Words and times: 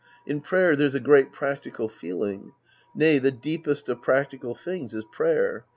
In 0.25 0.41
prayer 0.41 0.75
there's 0.75 0.95
a 0.95 0.99
great 0.99 1.31
practical 1.31 1.87
feel 1.87 2.23
ing. 2.23 2.53
Nay, 2.95 3.19
the 3.19 3.29
deepest 3.29 3.87
of 3.87 4.01
practical 4.01 4.55
things 4.55 4.95
is 4.95 5.05
prayer. 5.11 5.67